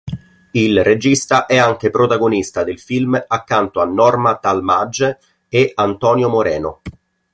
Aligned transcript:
Il 0.53 0.83
regista 0.83 1.45
è 1.45 1.57
anche 1.57 1.91
protagonista 1.91 2.63
del 2.63 2.79
film 2.79 3.23
accanto 3.27 3.81
a 3.81 3.85
Norma 3.85 4.35
Talmadge 4.37 5.19
e 5.47 5.73
Antonio 5.75 6.27
Moreno. 6.27 6.79